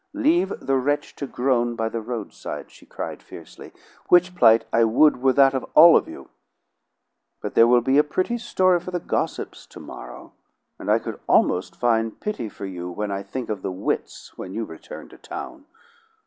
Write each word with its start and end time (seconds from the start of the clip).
Leave 0.15 0.51
the 0.59 0.77
wretch 0.77 1.15
to 1.15 1.27
groan 1.27 1.75
by 1.75 1.87
the 1.87 2.01
roadside," 2.01 2.71
she 2.71 2.87
cried 2.87 3.21
fiercely, 3.21 3.71
"which 4.09 4.33
plight 4.33 4.65
I 4.73 4.83
would 4.83 5.21
were 5.21 5.33
that 5.33 5.53
of 5.53 5.63
all 5.75 5.95
of 5.95 6.07
you! 6.07 6.29
But 7.39 7.53
there 7.53 7.67
will 7.67 7.81
be 7.81 7.99
a 7.99 8.03
pretty 8.03 8.39
story 8.39 8.79
for 8.79 8.89
the 8.89 8.99
gossips 8.99 9.67
to 9.67 9.79
morrow! 9.79 10.33
And 10.79 10.89
I 10.89 10.97
could 10.97 11.19
almost 11.27 11.75
find 11.75 12.19
pity 12.19 12.49
for 12.49 12.65
you 12.65 12.89
when 12.89 13.11
I 13.11 13.21
think 13.21 13.47
of 13.51 13.61
the 13.61 13.71
wits 13.71 14.35
when 14.35 14.55
you 14.55 14.65
return 14.65 15.07
to 15.09 15.19
town. 15.19 15.65